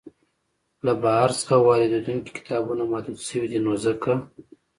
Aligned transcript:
له 0.85 0.93
بهر 1.03 1.29
څخه 1.39 1.55
واریدیدونکي 1.57 2.31
کتابونه 2.37 2.83
محدود 2.91 3.19
شوي 3.29 3.47
دی 3.51 3.59
نو 3.65 3.73
ځکه. 3.85 4.11